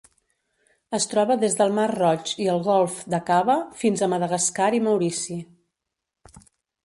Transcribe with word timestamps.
Es 0.97 1.03
troba 1.09 1.35
des 1.41 1.57
del 1.57 1.73
Mar 1.79 1.83
Roig 1.91 2.31
i 2.45 2.47
el 2.53 2.63
Golf 2.67 2.97
d'Aqaba 3.15 3.57
fins 3.83 4.01
a 4.01 4.09
Madagascar 4.15 4.71
i 4.79 4.83
Maurici. 4.87 5.37